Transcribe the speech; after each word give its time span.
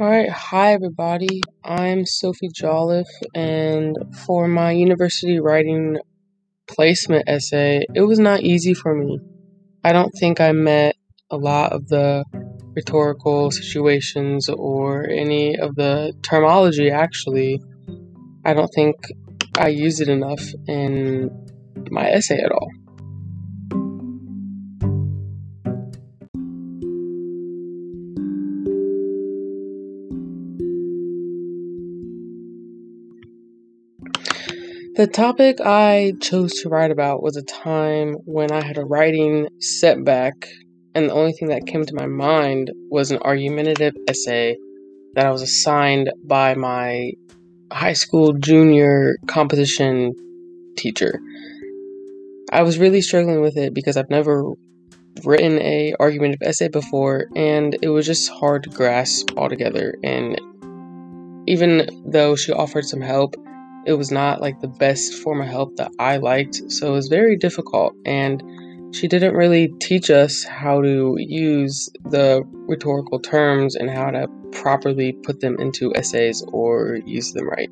Alright, 0.00 0.30
hi 0.30 0.74
everybody. 0.74 1.42
I'm 1.64 2.06
Sophie 2.06 2.50
Jolliffe, 2.54 3.10
and 3.34 3.96
for 4.24 4.46
my 4.46 4.70
university 4.70 5.40
writing 5.40 5.98
placement 6.68 7.24
essay, 7.28 7.84
it 7.96 8.02
was 8.02 8.20
not 8.20 8.42
easy 8.42 8.74
for 8.74 8.94
me. 8.94 9.18
I 9.82 9.92
don't 9.92 10.12
think 10.12 10.40
I 10.40 10.52
met 10.52 10.94
a 11.32 11.36
lot 11.36 11.72
of 11.72 11.88
the 11.88 12.24
rhetorical 12.76 13.50
situations 13.50 14.48
or 14.48 15.04
any 15.10 15.58
of 15.58 15.74
the 15.74 16.12
terminology 16.22 16.92
actually. 16.92 17.60
I 18.44 18.54
don't 18.54 18.70
think 18.72 18.94
I 19.58 19.66
used 19.66 20.00
it 20.00 20.08
enough 20.08 20.44
in 20.68 21.28
my 21.90 22.08
essay 22.08 22.38
at 22.40 22.52
all. 22.52 22.70
The 34.98 35.06
topic 35.06 35.60
I 35.60 36.14
chose 36.20 36.54
to 36.54 36.68
write 36.68 36.90
about 36.90 37.22
was 37.22 37.36
a 37.36 37.42
time 37.42 38.14
when 38.24 38.50
I 38.50 38.60
had 38.60 38.78
a 38.78 38.84
writing 38.84 39.46
setback, 39.60 40.48
and 40.92 41.08
the 41.08 41.12
only 41.12 41.30
thing 41.30 41.50
that 41.50 41.68
came 41.68 41.84
to 41.84 41.94
my 41.94 42.06
mind 42.06 42.72
was 42.90 43.12
an 43.12 43.18
argumentative 43.18 43.94
essay 44.08 44.56
that 45.14 45.24
I 45.24 45.30
was 45.30 45.42
assigned 45.42 46.10
by 46.24 46.54
my 46.54 47.12
high 47.72 47.92
school 47.92 48.32
junior 48.32 49.14
composition 49.28 50.14
teacher. 50.76 51.20
I 52.50 52.64
was 52.64 52.80
really 52.80 53.00
struggling 53.00 53.40
with 53.40 53.56
it 53.56 53.74
because 53.74 53.96
I've 53.96 54.10
never 54.10 54.50
written 55.22 55.60
a 55.60 55.94
argumentative 56.00 56.42
essay 56.42 56.66
before 56.66 57.26
and 57.36 57.76
it 57.82 57.88
was 57.90 58.04
just 58.04 58.28
hard 58.30 58.64
to 58.64 58.70
grasp 58.70 59.30
altogether 59.36 59.94
and 60.02 60.40
even 61.46 61.88
though 62.04 62.34
she 62.34 62.50
offered 62.50 62.84
some 62.84 63.00
help 63.00 63.36
it 63.86 63.94
was 63.94 64.10
not 64.10 64.40
like 64.40 64.60
the 64.60 64.68
best 64.68 65.14
form 65.14 65.40
of 65.40 65.48
help 65.48 65.76
that 65.76 65.90
I 65.98 66.18
liked, 66.18 66.70
so 66.70 66.88
it 66.88 66.92
was 66.92 67.08
very 67.08 67.36
difficult. 67.36 67.94
And 68.04 68.42
she 68.94 69.08
didn't 69.08 69.34
really 69.34 69.68
teach 69.80 70.10
us 70.10 70.44
how 70.44 70.82
to 70.82 71.16
use 71.18 71.88
the 72.04 72.42
rhetorical 72.68 73.20
terms 73.20 73.76
and 73.76 73.90
how 73.90 74.10
to 74.10 74.28
properly 74.52 75.12
put 75.12 75.40
them 75.40 75.56
into 75.58 75.94
essays 75.94 76.42
or 76.48 76.98
use 77.04 77.32
them 77.32 77.48
right. 77.48 77.70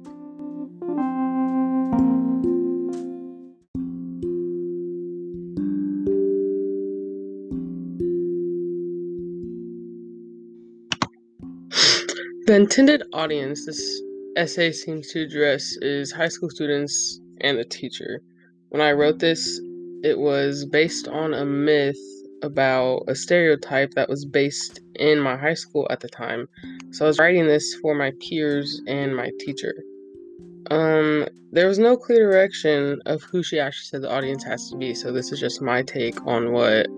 The 12.47 12.55
intended 12.55 13.03
audience, 13.13 13.67
this 13.67 14.03
essay 14.37 14.71
seems 14.71 15.09
to 15.13 15.23
address 15.23 15.77
is 15.81 16.13
high 16.13 16.29
school 16.29 16.51
students 16.51 17.21
and 17.41 17.59
the 17.59 17.65
teacher. 17.65 18.21
When 18.69 18.83
I 18.83 18.93
wrote 18.93 19.19
this, 19.19 19.61
it 20.03 20.19
was 20.19 20.65
based 20.67 21.09
on 21.09 21.35
a 21.35 21.45
myth 21.45 21.99
about 22.43 23.05
a 23.09 23.15
stereotype 23.15 23.93
that 23.93 24.09
was 24.09 24.27
based 24.27 24.81
in 24.97 25.19
my 25.19 25.37
high 25.37 25.55
school 25.55 25.87
at 25.91 26.01
the 26.01 26.09
time. 26.09 26.49
So 26.93 27.07
I 27.07 27.09
was 27.09 27.19
writing 27.19 27.47
this 27.47 27.75
for 27.81 27.95
my 27.95 28.13
peers 28.21 28.81
and 28.87 29.17
my 29.17 29.31
teacher. 29.41 29.75
Um, 30.71 31.27
there 31.53 31.69
was 31.69 31.79
no 31.79 31.97
clear 31.97 32.31
direction 32.31 33.01
of 33.07 33.23
who 33.23 33.43
she 33.43 33.59
actually 33.59 33.87
said 33.87 34.03
the 34.03 34.13
audience 34.13 34.45
has 34.45 34.69
to 34.71 34.77
be, 34.77 34.95
so 34.95 35.13
this 35.13 35.33
is 35.33 35.41
just 35.41 35.63
my 35.63 35.83
take 35.83 36.25
on 36.27 36.53
what 36.53 36.89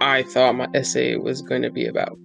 I 0.00 0.22
thought 0.22 0.54
my 0.54 0.68
essay 0.74 1.16
was 1.16 1.42
going 1.42 1.62
to 1.62 1.70
be 1.70 1.86
about. 1.86 2.18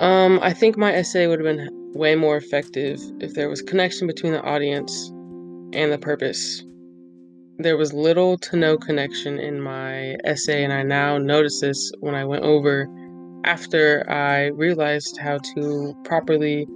Um, 0.00 0.38
I 0.42 0.52
think 0.52 0.76
my 0.76 0.94
essay 0.94 1.26
would 1.26 1.40
have 1.40 1.56
been 1.56 1.77
way 1.94 2.14
more 2.14 2.36
effective 2.36 3.00
if 3.20 3.34
there 3.34 3.48
was 3.48 3.62
connection 3.62 4.06
between 4.06 4.32
the 4.32 4.42
audience 4.42 5.08
and 5.72 5.92
the 5.92 5.98
purpose. 5.98 6.62
There 7.58 7.76
was 7.76 7.92
little 7.92 8.38
to 8.38 8.56
no 8.56 8.76
connection 8.76 9.38
in 9.38 9.60
my 9.60 10.16
essay, 10.24 10.62
and 10.62 10.72
I 10.72 10.82
now 10.82 11.18
notice 11.18 11.60
this 11.60 11.90
when 12.00 12.14
I 12.14 12.24
went 12.24 12.44
over 12.44 12.86
after 13.44 14.08
I 14.08 14.46
realized 14.46 15.18
how 15.18 15.38
to 15.54 15.96
properly 16.04 16.66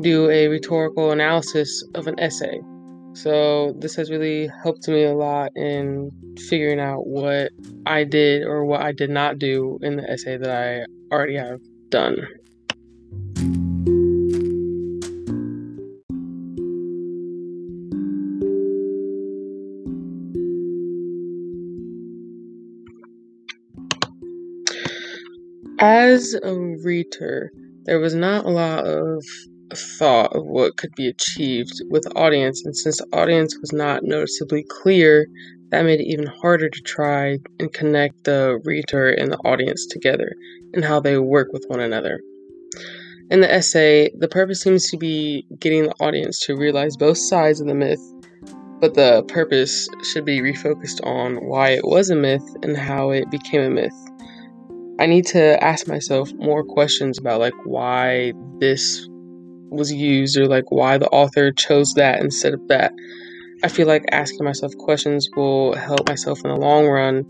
do 0.00 0.30
a 0.30 0.48
rhetorical 0.48 1.10
analysis 1.10 1.82
of 1.94 2.06
an 2.06 2.18
essay. 2.20 2.60
So, 3.12 3.74
this 3.78 3.96
has 3.96 4.08
really 4.08 4.48
helped 4.62 4.86
me 4.86 5.02
a 5.02 5.14
lot 5.14 5.50
in 5.56 6.12
figuring 6.48 6.78
out 6.78 7.08
what 7.08 7.50
I 7.86 8.04
did 8.04 8.44
or 8.44 8.64
what 8.64 8.82
I 8.82 8.92
did 8.92 9.10
not 9.10 9.40
do 9.40 9.80
in 9.82 9.96
the 9.96 10.08
essay 10.08 10.36
that 10.36 10.50
I 10.50 11.14
already 11.14 11.36
have 11.36 11.60
done. 11.88 12.16
As 25.82 26.34
a 26.34 26.54
reader, 26.84 27.50
there 27.86 27.98
was 28.00 28.14
not 28.14 28.44
a 28.44 28.50
lot 28.50 28.86
of 28.86 29.24
thought 29.72 30.36
of 30.36 30.44
what 30.44 30.76
could 30.76 30.94
be 30.94 31.08
achieved 31.08 31.72
with 31.88 32.06
audience, 32.16 32.62
and 32.66 32.76
since 32.76 33.00
audience 33.14 33.56
was 33.58 33.72
not 33.72 34.02
noticeably 34.04 34.62
clear, 34.68 35.26
that 35.70 35.86
made 35.86 36.00
it 36.00 36.12
even 36.12 36.26
harder 36.26 36.68
to 36.68 36.80
try 36.82 37.38
and 37.58 37.72
connect 37.72 38.24
the 38.24 38.60
reader 38.62 39.08
and 39.08 39.32
the 39.32 39.38
audience 39.38 39.86
together 39.86 40.30
and 40.74 40.84
how 40.84 41.00
they 41.00 41.16
work 41.16 41.48
with 41.50 41.64
one 41.68 41.80
another. 41.80 42.20
In 43.30 43.40
the 43.40 43.50
essay, 43.50 44.10
the 44.18 44.28
purpose 44.28 44.60
seems 44.60 44.90
to 44.90 44.98
be 44.98 45.46
getting 45.60 45.84
the 45.84 45.94
audience 45.98 46.40
to 46.40 46.58
realize 46.58 46.94
both 46.98 47.16
sides 47.16 47.58
of 47.58 47.68
the 47.68 47.74
myth, 47.74 48.02
but 48.80 48.92
the 48.92 49.22
purpose 49.28 49.88
should 50.12 50.26
be 50.26 50.42
refocused 50.42 51.00
on 51.06 51.36
why 51.36 51.70
it 51.70 51.86
was 51.86 52.10
a 52.10 52.16
myth 52.16 52.44
and 52.62 52.76
how 52.76 53.12
it 53.12 53.30
became 53.30 53.62
a 53.62 53.70
myth. 53.70 53.94
I 55.00 55.06
need 55.06 55.24
to 55.28 55.64
ask 55.64 55.88
myself 55.88 56.30
more 56.34 56.62
questions 56.62 57.18
about 57.18 57.40
like 57.40 57.54
why 57.64 58.34
this 58.58 59.08
was 59.70 59.90
used 59.90 60.36
or 60.36 60.46
like 60.46 60.70
why 60.70 60.98
the 60.98 61.08
author 61.08 61.52
chose 61.52 61.94
that 61.94 62.20
instead 62.20 62.52
of 62.52 62.68
that. 62.68 62.92
I 63.64 63.68
feel 63.68 63.86
like 63.86 64.04
asking 64.12 64.44
myself 64.44 64.76
questions 64.76 65.26
will 65.34 65.74
help 65.74 66.06
myself 66.06 66.40
in 66.44 66.50
the 66.50 66.56
long 66.56 66.86
run 66.86 67.24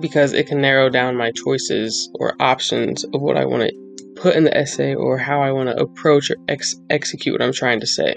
because 0.00 0.34
it 0.34 0.46
can 0.46 0.60
narrow 0.60 0.90
down 0.90 1.16
my 1.16 1.30
choices 1.30 2.10
or 2.14 2.34
options 2.38 3.04
of 3.04 3.22
what 3.22 3.38
I 3.38 3.46
want 3.46 3.70
to 3.70 4.12
put 4.16 4.36
in 4.36 4.44
the 4.44 4.54
essay 4.54 4.94
or 4.94 5.16
how 5.16 5.40
I 5.40 5.52
want 5.52 5.70
to 5.70 5.76
approach 5.82 6.30
or 6.30 6.36
ex- 6.48 6.76
execute 6.90 7.32
what 7.32 7.42
I'm 7.42 7.52
trying 7.52 7.80
to 7.80 7.86
say. 7.86 8.16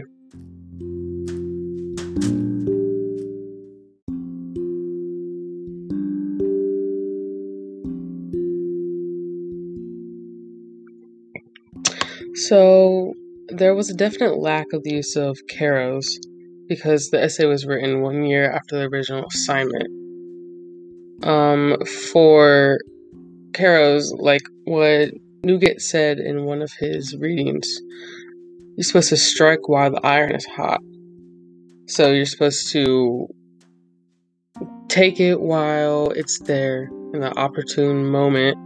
So 12.37 13.15
there 13.49 13.73
was 13.73 13.89
a 13.89 13.95
definite 13.95 14.37
lack 14.37 14.71
of 14.71 14.83
the 14.83 14.91
use 14.91 15.15
of 15.15 15.39
Kairos 15.51 16.05
because 16.67 17.09
the 17.09 17.23
essay 17.23 17.45
was 17.45 17.65
written 17.65 18.01
one 18.01 18.25
year 18.25 18.51
after 18.51 18.77
the 18.77 18.85
original 18.85 19.25
assignment. 19.33 19.87
Um, 21.23 21.77
for 22.11 22.77
Kairos, 23.53 24.11
like 24.19 24.43
what 24.65 25.09
Newgate 25.43 25.81
said 25.81 26.19
in 26.19 26.45
one 26.45 26.61
of 26.61 26.71
his 26.79 27.15
readings, 27.19 27.67
you're 28.75 28.83
supposed 28.83 29.09
to 29.09 29.17
strike 29.17 29.67
while 29.67 29.89
the 29.89 30.05
iron 30.05 30.35
is 30.35 30.45
hot. 30.45 30.81
So 31.87 32.11
you're 32.11 32.25
supposed 32.25 32.71
to 32.73 33.27
take 34.89 35.19
it 35.19 35.41
while 35.41 36.11
it's 36.11 36.39
there 36.41 36.83
in 37.13 37.21
the 37.21 37.35
opportune 37.35 38.05
moment 38.05 38.57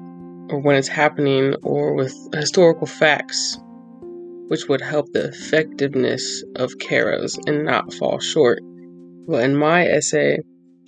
or 0.51 0.59
when 0.59 0.75
it's 0.75 0.87
happening 0.87 1.55
or 1.63 1.93
with 1.95 2.13
historical 2.33 2.87
facts 2.87 3.57
which 4.51 4.67
would 4.67 4.81
help 4.81 5.13
the 5.13 5.29
effectiveness 5.29 6.43
of 6.57 6.73
Kairos 6.73 7.39
and 7.47 7.63
not 7.63 7.93
fall 7.93 8.19
short. 8.19 8.59
Well, 8.61 9.39
in 9.39 9.55
my 9.55 9.87
essay, 9.87 10.39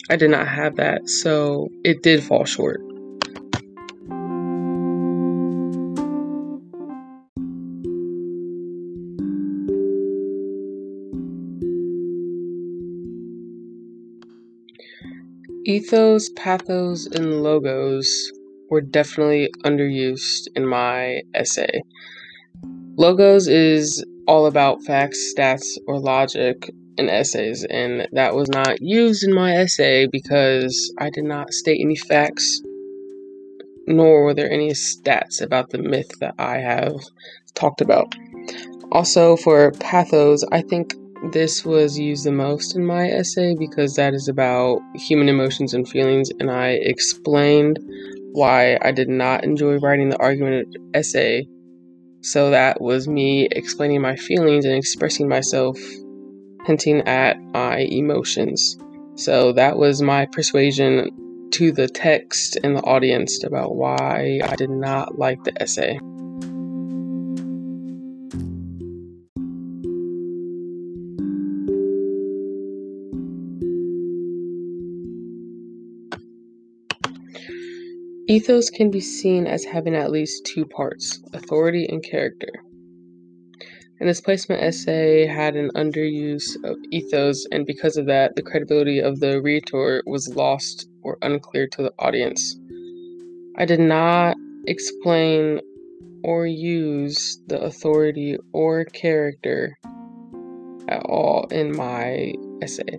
I 0.09 0.17
did 0.17 0.31
not 0.31 0.49
have 0.49 0.75
that, 0.75 1.07
so 1.07 1.69
it 1.85 2.03
did 2.03 2.21
fall 2.21 2.43
short. 2.43 2.81
Ethos, 15.65 16.29
pathos, 16.35 17.05
and 17.05 17.41
logos 17.41 18.29
were 18.73 18.81
definitely 18.81 19.49
underused 19.63 20.47
in 20.55 20.67
my 20.67 21.21
essay. 21.33 21.83
Logos 22.97 23.47
is 23.47 24.03
all 24.27 24.45
about 24.45 24.83
facts, 24.83 25.33
stats, 25.33 25.77
or 25.87 25.99
logic 25.99 26.69
in 26.97 27.09
essays, 27.09 27.65
and 27.69 28.07
that 28.11 28.35
was 28.35 28.49
not 28.49 28.81
used 28.81 29.23
in 29.23 29.33
my 29.33 29.55
essay 29.55 30.07
because 30.11 30.93
I 30.97 31.09
did 31.09 31.23
not 31.23 31.53
state 31.53 31.79
any 31.81 31.95
facts 31.95 32.61
nor 33.87 34.23
were 34.23 34.33
there 34.33 34.51
any 34.51 34.71
stats 34.71 35.41
about 35.41 35.69
the 35.69 35.77
myth 35.77 36.11
that 36.19 36.35
I 36.39 36.57
have 36.57 36.95
talked 37.53 37.81
about. 37.81 38.15
Also, 38.91 39.35
for 39.37 39.71
pathos, 39.73 40.43
I 40.51 40.61
think 40.61 40.93
this 41.31 41.65
was 41.65 41.97
used 41.97 42.25
the 42.25 42.31
most 42.31 42.75
in 42.75 42.85
my 42.85 43.09
essay 43.09 43.55
because 43.55 43.95
that 43.95 44.13
is 44.13 44.27
about 44.27 44.79
human 44.95 45.29
emotions 45.29 45.73
and 45.73 45.87
feelings, 45.87 46.29
and 46.39 46.51
I 46.51 46.71
explained 46.81 47.79
why 48.33 48.77
I 48.81 48.91
did 48.91 49.09
not 49.09 49.43
enjoy 49.43 49.77
writing 49.77 50.09
the 50.09 50.19
argument 50.19 50.75
essay. 50.93 51.47
So 52.21 52.49
that 52.49 52.81
was 52.81 53.07
me 53.07 53.47
explaining 53.51 54.01
my 54.01 54.15
feelings 54.15 54.65
and 54.65 54.75
expressing 54.75 55.27
myself, 55.27 55.79
hinting 56.65 57.01
at 57.07 57.37
my 57.53 57.77
emotions. 57.77 58.77
So 59.15 59.53
that 59.53 59.77
was 59.77 60.01
my 60.01 60.25
persuasion 60.25 61.49
to 61.51 61.71
the 61.71 61.87
text 61.87 62.57
and 62.63 62.75
the 62.75 62.81
audience 62.81 63.43
about 63.43 63.75
why 63.75 64.39
I 64.43 64.55
did 64.55 64.71
not 64.71 65.19
like 65.19 65.43
the 65.43 65.61
essay. 65.61 65.99
Ethos 78.33 78.71
can 78.71 78.89
be 78.89 78.99
seen 78.99 79.45
as 79.45 79.63
having 79.63 79.93
at 79.93 80.09
least 80.09 80.43
two 80.43 80.65
parts 80.65 81.21
authority 81.33 81.85
and 81.87 82.03
character. 82.03 82.49
And 83.99 84.09
this 84.09 84.21
placement 84.21 84.63
essay 84.63 85.27
had 85.27 85.55
an 85.55 85.69
underuse 85.75 86.55
of 86.63 86.75
ethos, 86.89 87.45
and 87.51 87.63
because 87.67 87.95
of 87.95 88.07
that, 88.07 88.35
the 88.35 88.41
credibility 88.41 88.97
of 88.97 89.19
the 89.19 89.39
rhetor 89.39 90.01
was 90.07 90.35
lost 90.35 90.89
or 91.03 91.19
unclear 91.21 91.67
to 91.73 91.83
the 91.83 91.93
audience. 91.99 92.57
I 93.59 93.65
did 93.65 93.79
not 93.79 94.35
explain 94.65 95.61
or 96.23 96.47
use 96.47 97.39
the 97.45 97.61
authority 97.61 98.37
or 98.51 98.85
character 98.85 99.77
at 100.87 101.03
all 101.05 101.45
in 101.51 101.77
my 101.77 102.33
essay. 102.63 102.97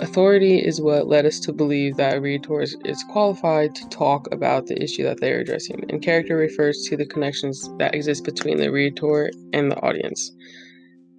Authority 0.00 0.58
is 0.64 0.80
what 0.80 1.08
led 1.08 1.26
us 1.26 1.40
to 1.40 1.52
believe 1.52 1.96
that 1.96 2.16
a 2.16 2.20
rhetor 2.20 2.62
is 2.62 3.04
qualified 3.10 3.74
to 3.74 3.88
talk 3.88 4.32
about 4.32 4.66
the 4.66 4.80
issue 4.80 5.02
that 5.02 5.20
they 5.20 5.32
are 5.32 5.40
addressing, 5.40 5.84
and 5.88 6.00
character 6.00 6.36
refers 6.36 6.84
to 6.84 6.96
the 6.96 7.06
connections 7.06 7.68
that 7.78 7.96
exist 7.96 8.24
between 8.24 8.58
the 8.58 8.70
rhetor 8.70 9.30
and 9.52 9.72
the 9.72 9.80
audience. 9.82 10.30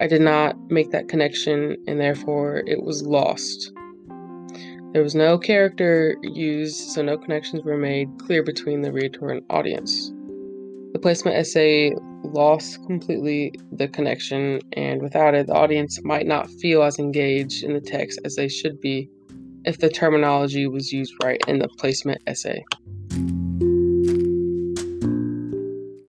I 0.00 0.06
did 0.06 0.22
not 0.22 0.56
make 0.70 0.92
that 0.92 1.08
connection, 1.08 1.76
and 1.86 2.00
therefore 2.00 2.62
it 2.66 2.82
was 2.82 3.02
lost. 3.02 3.70
There 4.92 5.02
was 5.02 5.14
no 5.14 5.36
character 5.36 6.16
used, 6.22 6.92
so 6.92 7.02
no 7.02 7.18
connections 7.18 7.62
were 7.62 7.76
made 7.76 8.08
clear 8.18 8.42
between 8.42 8.80
the 8.80 8.92
rhetor 8.92 9.28
and 9.28 9.42
audience. 9.50 10.10
The 10.94 10.98
placement 11.00 11.36
essay 11.36 11.92
lost 12.32 12.84
completely 12.86 13.52
the 13.72 13.88
connection, 13.88 14.60
and 14.74 15.02
without 15.02 15.34
it, 15.34 15.46
the 15.46 15.54
audience 15.54 16.02
might 16.02 16.26
not 16.26 16.50
feel 16.60 16.82
as 16.82 16.98
engaged 16.98 17.62
in 17.62 17.74
the 17.74 17.80
text 17.80 18.20
as 18.24 18.36
they 18.36 18.48
should 18.48 18.80
be 18.80 19.08
if 19.64 19.78
the 19.78 19.88
terminology 19.88 20.66
was 20.66 20.92
used 20.92 21.14
right 21.22 21.40
in 21.46 21.58
the 21.58 21.68
placement 21.78 22.22
essay. 22.26 22.64